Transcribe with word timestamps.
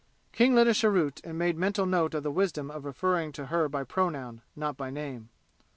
King 0.31 0.55
lit 0.55 0.65
a 0.65 0.73
cheroot 0.73 1.21
and 1.23 1.37
made 1.37 1.55
mental 1.55 1.85
note 1.85 2.15
of 2.15 2.23
the 2.23 2.31
wisdom 2.31 2.71
of 2.71 2.85
referring 2.85 3.31
to 3.33 3.45
her 3.45 3.69
by 3.69 3.83
pronoun, 3.83 4.41
not 4.55 4.75
by 4.75 4.89
name. 4.89 5.29